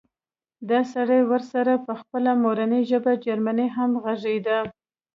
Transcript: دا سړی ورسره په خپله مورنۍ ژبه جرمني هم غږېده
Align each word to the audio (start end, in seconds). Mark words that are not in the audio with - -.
دا 0.69 0.79
سړی 0.93 1.21
ورسره 1.31 1.73
په 1.85 1.93
خپله 2.01 2.31
مورنۍ 2.43 2.81
ژبه 2.91 3.11
جرمني 3.23 3.67
هم 3.75 3.91
غږېده 4.03 4.59